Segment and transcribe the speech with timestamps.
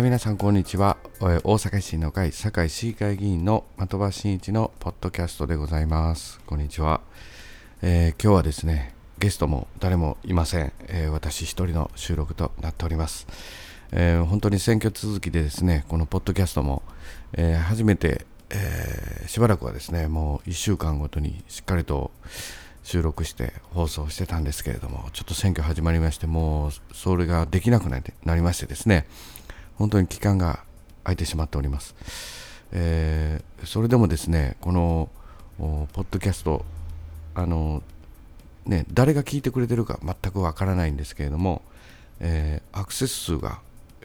[0.00, 0.96] 皆さんこんにちは。
[1.18, 6.38] 大阪維新の会堺市議会議員の的場真一のポッドキャストでございます。
[6.46, 7.00] こんにちは、
[7.82, 13.26] えー、今日はですねゲストも誰もいません、えー、私一人の収録となっております、
[13.90, 16.84] えー、本当に選挙続きでですねこのポッドキャストも、
[17.32, 22.12] え初めて、えしばらくはですねもう1週間ごとにしっかりと
[22.84, 28.00] 収録して放送してたんですけれどもちょっと選挙始まりましてもうそれができなくな
[28.36, 29.06] りましてですね
[29.78, 30.64] 本当に期間が
[31.04, 31.94] 空いてしまっております。
[32.72, 35.08] えー、それでもですね、この
[35.58, 36.64] ポッドキャスト、
[37.34, 37.82] あの
[38.66, 41.62] ね、誰が聞いてくれてるか全くわからないんですけれども、
[42.20, 43.60] えー、アクセス数が、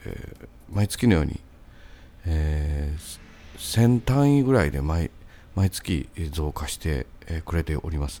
[0.06, 1.40] えー、毎月のように、
[2.26, 5.10] えー、1000単位ぐらいで毎
[5.54, 7.06] 毎月増加して
[7.44, 8.20] くれております。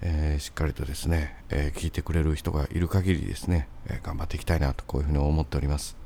[0.00, 6.01] えー、しっかりとですね、えー、聞いてくれる人がいる限りですね、えー、頑張っていきたいなとこういうふうに思っております。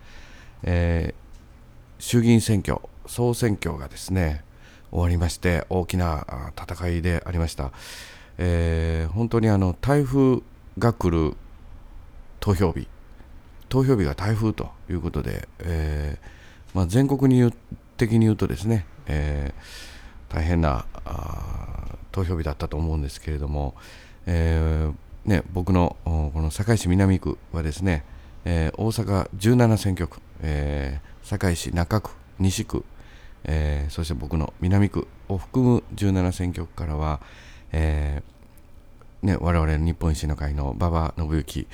[0.66, 4.44] えー、衆議院選挙、総選挙がですね
[4.90, 7.72] 終わりまして大きな戦いでありました、
[8.38, 10.42] えー、本当にあの台風
[10.78, 11.36] が来る
[12.40, 12.88] 投票日
[13.68, 17.52] 投票日が台風ということで、えー、まあ、全国に
[17.96, 19.54] 的に言うとですね、え、
[20.28, 20.84] 大変な
[22.12, 23.74] 投票日だったと思うんですけれども、
[24.26, 24.90] え
[25.24, 28.04] ね、僕のこの堺市南区はですね、
[28.46, 32.84] え大阪17選挙区えー、堺市中区、西区、
[33.44, 37.20] えー、そして僕の南区を含む17選挙区からは、
[37.72, 41.66] えーね、我々日本維新の会の馬場信之、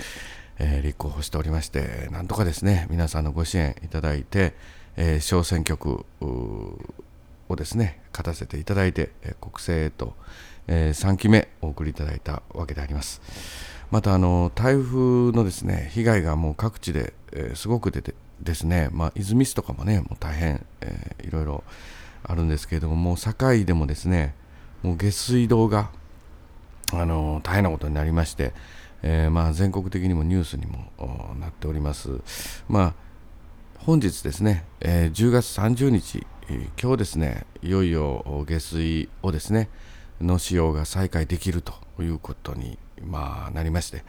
[0.59, 4.55] えー、立候補しておりまして、なんとかですね、皆さんのご支援いただいて、
[4.97, 10.15] えー、小選挙区をですね、勝たせていただいて、国政へと、
[10.69, 13.21] えー、3期目お送りいただいたわけであります。
[13.93, 21.65] またあの台風のですね被害がもう各地で、えー、すごく出てですね、まあ、泉市とかもね、もう大変、えー、いろいろ
[22.25, 24.35] あるんですけれども、もう堺でもですね、
[24.83, 25.91] もう下水道が、
[26.93, 28.53] あのー、大変なことになりまして、
[29.03, 30.91] えー、まあ、全国的にもニュースにも
[31.39, 32.21] なっております。
[32.69, 32.95] まあ、
[33.79, 39.69] 本日ですね、えー、10月30日、えー、今日ですね、いよいよ下水をですね、
[40.21, 44.05] の使用が再開できるということに、まあ、なりまして、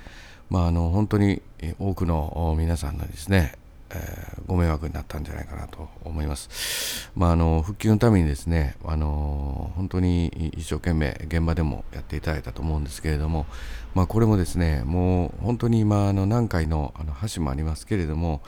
[0.50, 1.42] まあ、あの本当に
[1.80, 3.54] 多くの皆さんのですね、
[3.96, 7.10] え、ご迷惑になったんじゃないかなと思います。
[7.16, 13.46] まあ、あの復旧のためにですね、あの本当に一生懸命現場でもやっていただいたと思うんですけれども、
[13.94, 18.42] まあ、これもですね、もう本当に今あの何回のあの橋もありますけれども、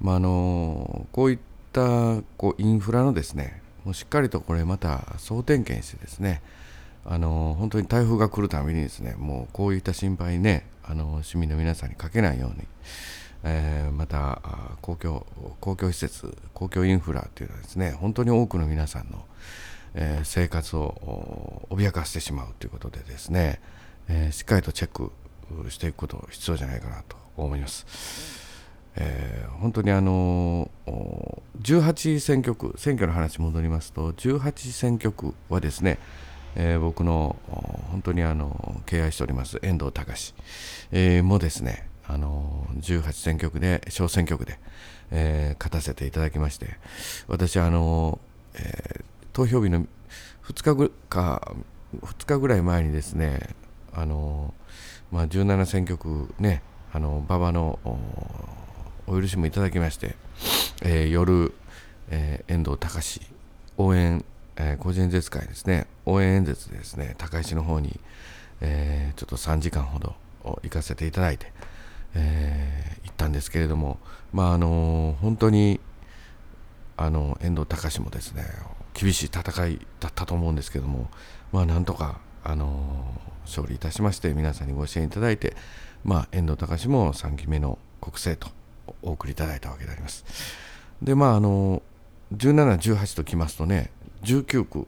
[0.00, 1.38] まあ、あのこういっ
[1.72, 6.42] たこうインフラのですね、もうしっかりとこれまた総点検してですね、
[7.08, 12.66] あの本当に台風が来るためにですね、もうこういった心配ね、あの市民の皆さんにかけないように、
[13.44, 14.42] えー、また
[14.82, 15.24] 公共
[15.60, 19.24] 公共施設公共インフラというのはですね本当に多くの皆さんの、
[19.94, 23.60] えー、生活を脅かしてしまうということでですね、
[24.08, 25.12] えー、しっかりとチェック
[25.70, 27.86] していくこと必要じゃないかなと思います。
[28.98, 30.70] えー、本当にあの
[31.60, 35.98] 18選挙区選挙の話戻りますと18選挙区はですね、
[36.56, 37.36] えー、僕の
[37.90, 40.34] 本当にあの敬愛しております遠藤隆、
[40.90, 44.58] えー、もですねあの18選挙区で小選挙区で、
[45.10, 46.78] えー、勝たせていただきまして
[47.28, 48.18] 私あの、
[48.54, 49.86] えー、投票日の
[50.44, 51.54] 2日ぐか
[52.00, 53.54] 2日ぐらい前にですね
[53.92, 54.54] あの、
[55.12, 56.62] まあ、17選挙区ね
[56.92, 57.78] あの馬場の
[59.06, 60.16] お許しもいただきまして、
[60.82, 61.52] えー、夜、
[62.10, 63.20] えー、遠藤隆。
[63.78, 64.24] 応援、
[64.56, 68.00] えー、個人演説会ですね応援演説ですね高石の方に、
[68.60, 70.14] えー、ちょっと3時間ほど
[70.62, 71.52] 行かせていただいて、
[72.14, 73.98] えー、行ったんですけれども、
[74.32, 75.80] まああの本当に
[76.96, 78.44] あの遠藤隆もですね
[78.94, 81.10] 厳しい戦いだったと思うんですけども、
[81.52, 83.04] まあ、なんとか、あの
[83.44, 85.56] 勝利いたしまして皆さんにご支援いただいて、
[86.04, 88.54] まあ、遠藤隆も3期目の国政と
[89.02, 90.24] お送りいただいたわけであります。
[91.02, 91.82] でまああの
[92.34, 93.90] 17、18ときますとね
[94.22, 94.86] 19区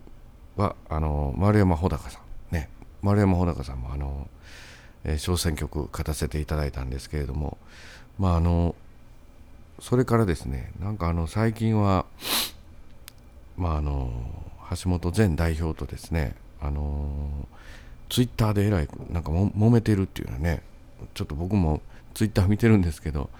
[0.56, 2.20] はあの丸山穂高さ
[2.50, 2.54] ん。
[2.54, 2.68] ね。
[3.02, 4.28] 丸山穂高さんもあの
[5.04, 7.56] えー、小選挙区勝たせていただいたんですけれども、
[8.18, 8.74] まあ、あの
[9.80, 12.04] それからですねなんかあの最近は、
[13.56, 14.10] まあ、あの
[14.82, 17.46] 橋本前代表とですねあの
[18.08, 20.62] ツイッターでえらいなんかも揉めてるっていうのはね
[21.14, 21.80] ちょっと僕も
[22.14, 23.30] ツイッター見てるんですけど、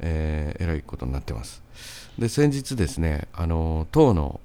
[0.00, 1.62] えー、えらいことになってます。
[2.18, 4.40] で先日ですねあの党の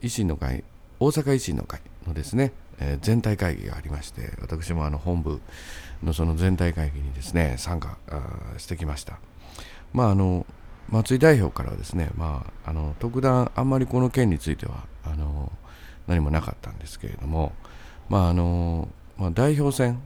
[0.00, 0.64] 維新の会
[1.00, 5.40] 大阪維新の会のですね、えー、全体会議がありまして私もあの本部
[6.02, 7.98] のその全体会議にですね参加
[8.56, 9.18] してきました。
[9.92, 10.46] まああの
[10.90, 15.52] 松井代表からはですね、まあ、あの特段あんまりこの件についてはあの
[16.06, 17.52] 何もなかったんですけれども、
[18.08, 18.88] まああの
[19.18, 20.00] まあ、代表選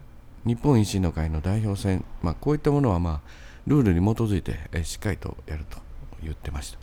[0.44, 3.30] 日本維新の会の代表選、まあ、こういったものは、まあ、
[3.68, 5.78] ルールに基づいて、えしっかりとやると
[6.20, 6.78] 言ってました。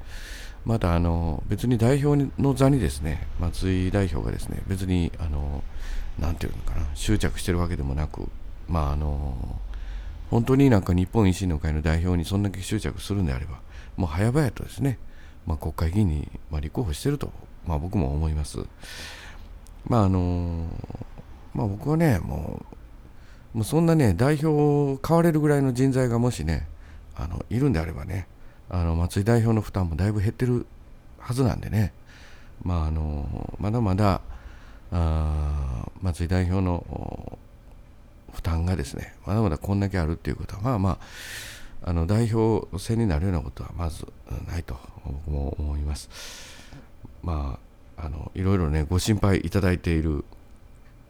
[0.65, 5.63] またあの別に代表の座にですね松井代表がですね別にあの
[6.19, 8.29] なんていうのかな執着してるわけでもなく
[8.67, 9.59] まああの
[10.29, 13.59] 本当になんか日本維新の会の代表にそんだけ執着するんであれば
[13.97, 15.00] もう早々とですね、
[15.47, 17.31] まあ、国会議員に、まあ、立候補してると、
[17.65, 18.59] まあ、僕も思います。
[19.88, 20.67] まああの
[21.53, 22.63] まあ、僕はねも
[23.53, 26.67] うもうそんなね代表を変われるぐらいの人材がもしね
[27.15, 28.27] あのいるんであればね
[28.69, 30.66] あの松井代表の負担もだいぶ減ってる
[31.18, 31.94] はずなんでね、
[32.63, 34.21] まあ、あのまだまだ
[34.92, 37.38] あ松井代表の
[38.33, 40.89] 負担がですねまだまだこんだけあるっていうことはまあま
[41.83, 44.06] ああの代表選になるようなことはまず
[44.48, 46.10] ないと僕も思います。
[47.24, 47.57] ま
[47.98, 50.24] ああのいろいろねご心配いただいている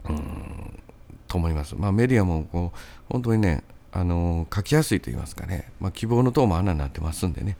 [0.08, 0.80] うん
[1.28, 1.76] と思います。
[1.76, 2.78] まあ、メディアもこう
[3.08, 3.62] 本当にね
[3.92, 7.56] あの書きやすいと言いますかね、まあ、希望の塔も穴になってますんでね。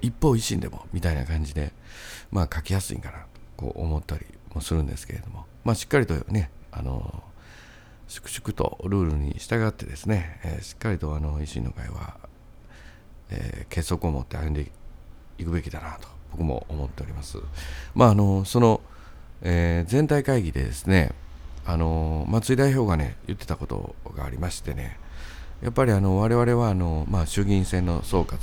[0.00, 1.72] 一方維新でもみたいな感じで、
[2.30, 3.26] まあ、書きやすいんかなと
[3.56, 7.22] こう思ったりもするんですけれども、まあ、しっかりとねあの
[8.08, 12.16] 粛々とルールに従ってですね、えー、しっかりとあの維新の会は、
[13.30, 14.70] えー、結束を持って歩んで
[15.38, 17.38] いくべきだなと僕も思っております。
[17.94, 18.80] まああのその、
[19.42, 21.12] えー、全体会議でですね
[21.64, 24.98] あの松井代表がね言ってたことがありましてね
[25.62, 28.36] やっぱりあの我々はあの、まあ、衆議院選の総括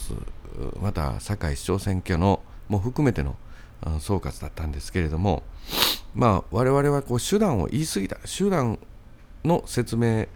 [0.82, 3.36] また堺市長選挙のも含めての
[4.00, 5.44] 総括だったんですけれども、
[6.16, 8.80] まあ、我々はこう手段を言い過ぎた手段
[9.44, 10.28] の説明、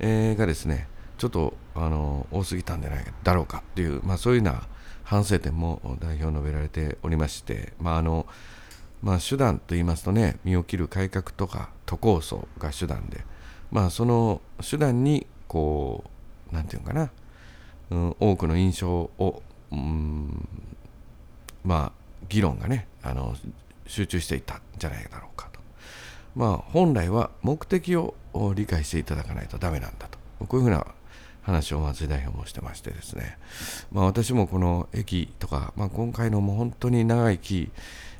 [0.00, 0.88] がですね
[1.18, 4.66] ちょっとあの多すぎたんじゃないだろうかっていう、まあ、そういうような
[5.04, 8.26] 反省点も代表述べられておりまして、まああの
[9.02, 13.24] まあ、手段といいますとね身を切る改革とか都構想が手段で、
[13.70, 16.08] まあ、その手段にこう
[16.54, 17.10] 何て言うかな、
[17.90, 19.42] うん、多くの印象を、
[19.72, 20.48] うん、
[21.64, 23.34] まあ議論がねあの
[23.86, 25.60] 集中していたんじゃないだろうかと。
[26.34, 28.14] まあ本来は目的を
[28.54, 30.18] 理解していただかないとダメなんだと。
[30.46, 30.86] こういうふうな
[31.42, 33.38] 話を松井代表もしてましてですね、
[33.92, 37.70] まあ、私もこの駅とか、まあ、今回のもう本当に長い期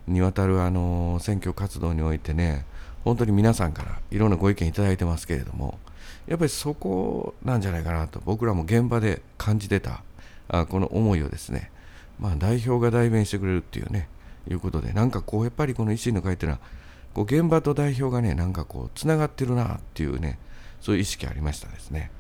[0.06, 2.66] にわたるあの選挙活動においてね
[3.04, 5.78] 本当に皆さんからいろんなご意見いただいてますけれども
[6.26, 10.02] やっぱりそこなんじゃないかなと僕らも現場で感じてた
[10.48, 11.70] あこの思いをですね、
[12.18, 14.08] まあ、代表が代弁してくれるっていうね
[14.50, 16.60] いうことでなんかこうやっぱりこの維新の会っていうのは
[17.14, 20.38] こう現場と代表がねなんかこうつながってるなっていうね
[20.80, 22.10] そういう意識ありましたですね。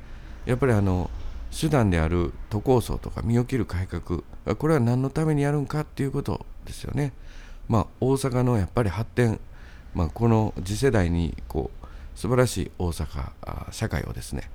[0.46, 1.10] やっぱりあの
[1.58, 4.22] 手段である都構想とか身を切る改革
[4.56, 7.12] これは何のためにやるんかっていうことですよね。
[7.68, 9.38] まあ大阪のやっぱり発展、
[9.94, 11.86] まあ、この次世代にこう
[12.18, 14.50] 素晴らしい大阪社会をですね、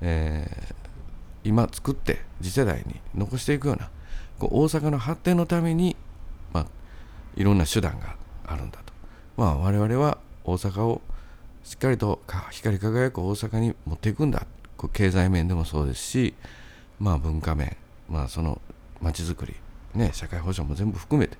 [0.00, 3.90] えー、今作って次世代に残していくような
[4.38, 5.96] こう大阪の発展のために、
[6.52, 6.66] まあ、
[7.36, 8.16] いろんな手段が
[8.46, 8.92] あるんだと、
[9.36, 11.02] まあ、我々は大阪を
[11.64, 14.46] しっかりと光り輝く大阪に持っていくんだ。
[14.92, 16.34] 経済面でもそうですし、
[17.00, 17.76] まあ、文化面、
[18.08, 18.60] まあ、その
[19.00, 19.56] 街づくり、
[19.94, 21.36] ね、社会保障も全部含めて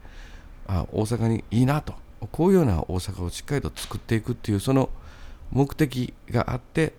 [0.66, 1.94] あ大阪にいいなと。
[2.32, 4.90] こういうような大阪をしっかりと作っていくっていうその
[5.52, 6.92] 目的があって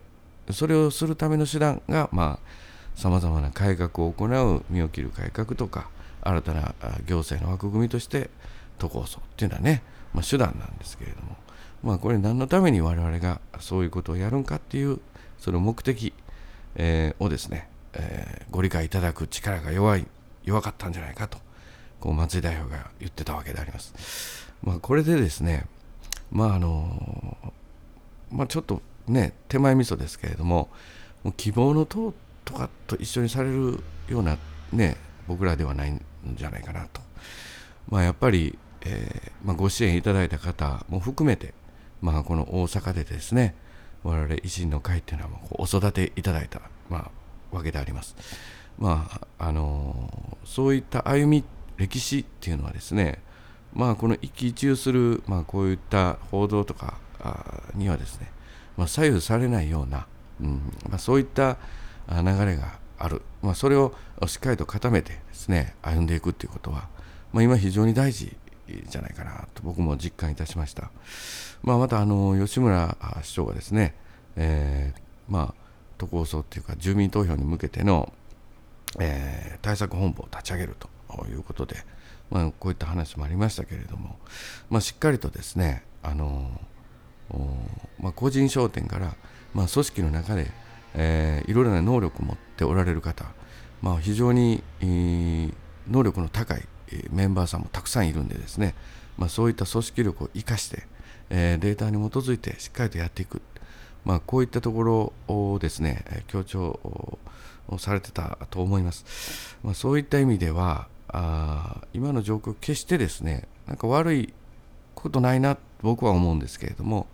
[0.51, 5.89] それをするための手段がまあさまざまな改革を行う身を切る改革とか
[6.21, 6.73] 新たな
[7.05, 8.29] 行政の枠組みとして
[8.77, 9.83] 都構想っていうのはね、
[10.13, 11.37] まあ、手段なんですけれども
[11.83, 14.99] まあこれ何のために我々がそういうことをやるんかっていう
[15.37, 16.13] その目的、
[16.75, 20.05] えー、をですね、えー、ご理解いただく力が弱い
[20.43, 21.37] 弱かったんじゃないかと
[21.99, 24.48] こう松井代表が言ってたわけであります。
[24.63, 25.65] まあ、これでですね
[26.31, 27.37] まああの
[28.31, 30.69] まあ、ちょっとね手前味噌ですけれども
[31.23, 32.13] もう希望の党
[32.45, 34.37] とかと一緒にされるような
[34.71, 34.97] ね
[35.27, 36.01] 僕らではないん
[36.35, 37.01] じゃないかなと、
[37.89, 41.53] まあ、やっぱり、えー、まあ、ご支援いただいた方も含めて、
[42.01, 43.55] まあ、この大阪でですね
[44.03, 47.11] 我々維新の会っていうのはもうお育ていただいた、ま
[47.51, 48.15] あ、わけであります。
[48.77, 51.43] まああのー、そういった歩み
[51.75, 53.21] 歴史っていうのはですね
[53.73, 56.97] まあこの一喜一憂する、まあ、こういった報道とか
[57.75, 58.31] にはですね、
[58.77, 60.07] まあ、左右されないような、
[60.41, 61.57] うんまあ、そういった
[62.09, 63.93] 流れがある、まあ、それを
[64.27, 66.87] しっかりと固めてですね歩んでいくということは、
[67.31, 68.35] まあ、今非常に大事
[68.87, 70.91] じゃないかなと僕も実感いたしました、
[71.63, 73.95] まあ、またあの吉村市長がですね、
[74.35, 78.13] えー、まあ都構想っていうか住民投票に向けての、
[78.99, 80.89] えー、対策本部を立ち上げると
[81.27, 81.75] いうことで、
[82.29, 84.17] まあ、こういった話もありましたけれども、
[84.69, 86.49] まあ、しっかりとですねあの、
[87.99, 89.15] まあ、個人商店から、
[89.53, 90.51] まあ、組織の中で、
[90.95, 93.25] えー、いろいろな能力を持っておられる方、
[93.81, 95.53] まあ、非常に、えー、
[95.89, 96.63] 能力の高い
[97.11, 98.75] メンバーさんもたくさんいるんでですね、
[99.17, 100.83] まあ、そういった組織力を生かして、
[101.29, 103.41] えー、データに基づいてしっかりとやっていく、
[104.05, 107.19] まあ、こういったところをですね強調
[107.77, 114.33] されてたと思います、まあ、そういった意味ではあ今の状況決してですねなんか悪い
[114.95, 117.07] ことないな僕は思うんですけれども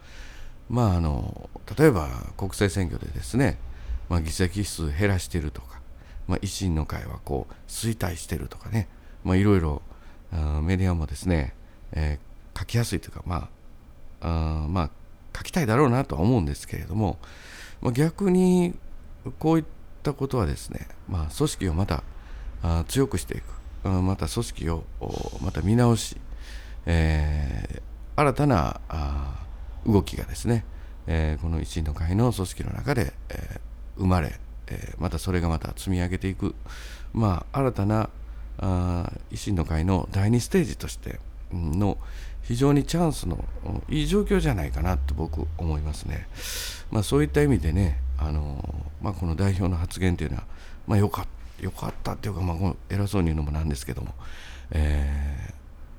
[0.70, 3.58] まああの例えば国政選挙でですね、
[4.10, 5.80] まあ、議席数減らしてるとか、
[6.28, 8.88] まあ、維新の会はこう衰退してるとかね
[9.25, 9.82] いろいろ
[10.62, 11.54] メディアもですね、
[11.94, 13.50] えー、書きやすいというかま
[14.22, 14.90] ああまあ
[15.36, 17.18] 書きたいだろうなとは思うんですけれども、
[17.82, 18.74] まあ、逆に
[19.40, 19.66] こういっ
[20.04, 22.04] たことはですね、まあ、組織をまた
[22.64, 23.56] あ強くしていく。
[23.89, 24.84] また組織を
[25.42, 26.18] また見直し、
[26.86, 29.46] えー、新たなあ
[29.86, 30.65] 動きがですね、
[31.08, 33.60] えー、この維新の会の組織の中で、えー、
[33.98, 36.56] 生まれ、えー、またそれがまた積み上げていく、
[37.13, 38.10] まあ、新たな
[38.58, 41.20] あ維新の会の第2ステージとして
[41.51, 41.98] の
[42.44, 43.44] 非常にチャンスの
[43.89, 46.27] いい状況じゃないかなと僕思いますね。
[46.92, 50.44] まあ、そういった意味でね、あのまあ、この代表の発言というのは、
[50.88, 54.13] まあ、かったよかったっていうか、まあ、偉そうに言うのもなんですけども、
[54.71, 55.53] え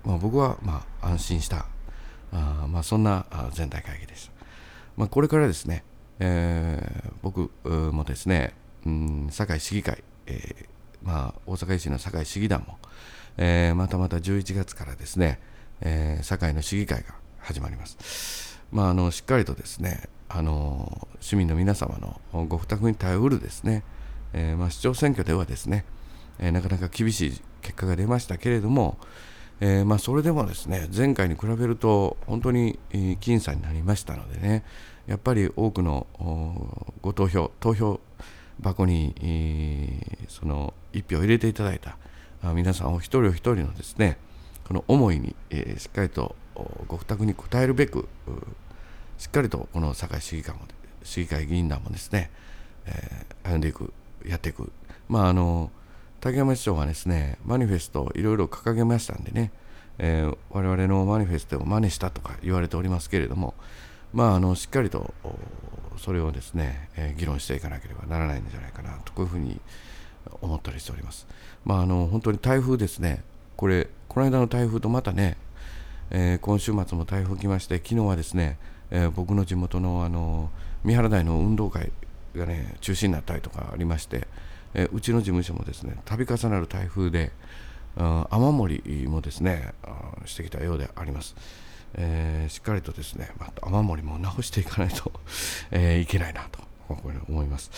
[0.04, 1.66] ーまあ、僕はまあ安心した
[2.32, 4.32] あ、まあ、そんな全体会議でした。
[4.96, 5.84] まあ、これからですね、
[6.18, 7.50] えー、僕
[7.92, 8.54] もですね、
[8.86, 10.66] うん、堺市議会、えー
[11.02, 12.78] まあ、大阪維新の堺市議団も、
[13.36, 15.38] えー、またまた11月からですね、
[15.82, 18.60] えー、堺の市議会が始まります。
[18.72, 21.98] まあ、あのしっかりとですねあの市民の皆様
[22.32, 23.84] のご負託に頼るですね、
[24.32, 25.84] えー、まあ、市長選挙ではですね、
[26.38, 28.98] えー、なかなか厳しい結果が出ましたけれども、
[29.60, 34.64] えー、まあ、それでもですね前回に比べると本当に僅差になりましたのでね
[35.06, 36.06] やっぱり多くの
[37.00, 38.00] ご投票投票
[38.60, 39.14] 箱に、
[40.28, 41.96] その一票入れていただいた
[42.54, 44.18] 皆さんお一人お一人のですね
[44.66, 46.34] この思いに、えー、しっかりと
[46.88, 48.08] ご負託に応えるべく
[49.18, 50.62] しっかりとこの堺市議会も
[51.02, 52.30] 市議会議員団もですね、
[52.86, 53.92] えー、歩んでいく
[54.26, 54.72] やっていく
[55.08, 55.70] まああの
[56.20, 59.52] 竹山市長がですねマニフェストいろいろ掲げましたんでね、
[59.98, 63.54] えー、我々のマニフェストを真似したとか言われておりますけれども
[64.12, 65.14] まああのしっかりと
[65.98, 69.60] それをですね、えー、議論していかなければならないんじゃないかなとこういうふうに
[70.40, 71.26] 思ったりしております。
[71.64, 73.22] まあ、あの本当に台風ですね、
[73.56, 75.36] これ、この間の台風とまたね、
[76.10, 78.58] えー、今週末も台風来まして、昨日はですね、
[78.90, 80.50] え、僕の地元のあの
[80.84, 81.90] 三原台の運動会
[82.36, 84.26] がね、中止になったりとかありまして、
[84.74, 87.32] え、うちの事務所もですね、度重なる台風で、
[87.96, 89.72] 雨漏りもですね、
[90.26, 91.34] してきたようであります。
[91.94, 95.12] えー、しっかりとですね、ま雨漏りも直していかないと
[95.70, 97.70] えー、いけないなと思います。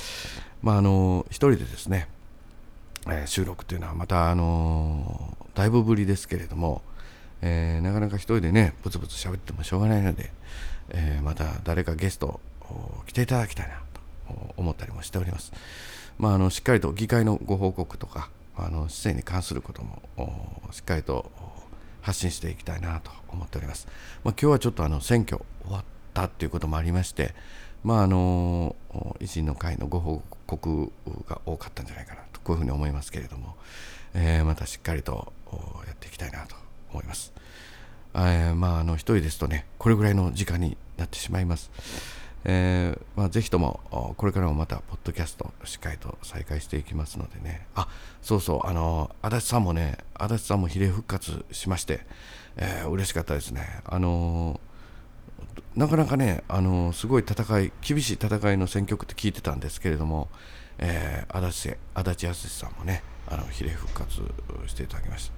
[0.62, 2.08] まあ、あの一人でですね、
[3.06, 6.82] えー、収録というのはまた、あの、だいぶぶりですけれども、
[7.42, 10.32] えー、なかなか一人でねブツブツ喋ってもしょうがないので、
[10.90, 12.40] えまた誰かゲスト
[13.06, 13.80] 来ていただきたいな
[14.56, 15.52] 思ったりもしております。
[16.18, 20.02] まあ、あのしっかりと議会のご報告とかあの市政に関することも
[20.72, 21.30] しっかりと
[22.00, 23.86] 発信していきたいなと思っております。
[24.24, 27.34] まあ、今日はちょっとあの選挙終わったということもありまして、
[27.84, 28.74] まあ、あの
[29.20, 30.92] 維新の会のご報告
[31.28, 33.56] が多かったんじゃないかなとこういうふうに思いますけれども、
[34.14, 35.32] えー、またしっかりと
[35.86, 36.56] やっていきたいなと
[36.90, 37.32] 思います。
[38.14, 41.70] え、まああの一人ですとねこれぐらいの時間になってしまいます。
[42.44, 47.66] えーまあ、ぜひともこれからもまたポッドキャストしっかりと再開していきますのでね。
[47.74, 47.88] あ
[48.22, 52.06] そうそうあの足立さんもね足立さんも比例復活しまして、
[52.56, 53.80] えー、嬉しかったですね。
[53.84, 54.60] あの
[55.74, 60.28] なかなかねあのすごい戦い厳しい戦いの選挙区って聞いてたんですけれども、
[60.78, 64.22] えー、足立足立康さんもねあの比例復活
[64.66, 65.30] していただきまし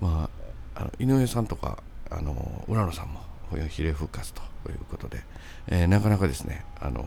[0.00, 0.06] た。
[0.06, 0.28] ま
[0.74, 3.20] ああの井上さんとかあの浦野さんも
[3.70, 4.53] 比例復活と。
[4.64, 5.20] ということで、
[5.68, 7.06] えー、なかなかですねあの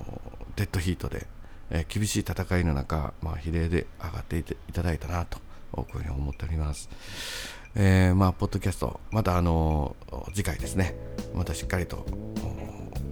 [0.55, 1.27] デッドヒートで、
[1.71, 5.39] えー、厳しい戦いの中、まあ、比例で上がっていただいたなと
[5.71, 6.89] こういうふうに思っております。
[7.75, 9.95] えー、まあ、ポッドキャスト、またあの
[10.33, 10.95] 次回ですね、
[11.35, 12.07] またしっかりと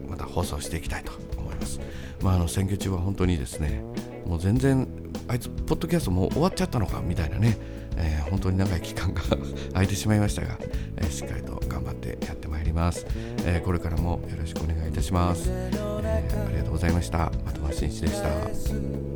[0.08, 1.80] また放送していきたいと思います。
[2.22, 3.84] まあ、あの選挙中は本当にですね、
[4.25, 4.88] もう全然、
[5.28, 7.58] あいつ、ポッドキャストもう終わっちゃったのかみたいなね、
[7.98, 9.22] えー、本当に長い期間が
[9.74, 10.58] 空いてしまいましたが、
[10.98, 12.54] えー、しっかりと頑張ってやってまいります、
[13.45, 17.31] えー、これからもよろしくお願いいたします、えありがとうございました。
[17.53, 19.14] 的場真一でした。